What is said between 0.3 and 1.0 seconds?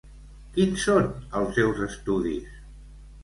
Quins